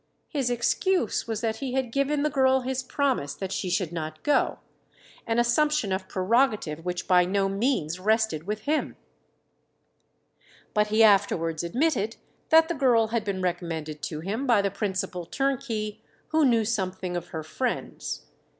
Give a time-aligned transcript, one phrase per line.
[0.29, 4.23] His excuse was that he had given the girl his promise that she should not
[4.23, 4.57] go,
[5.27, 8.95] an assumption of prerogative which by no means rested with him;
[10.73, 12.15] but he afterwards admitted
[12.49, 17.15] that the girl had been recommended to him by the principal turnkey, who knew something
[17.15, 18.25] of her friends.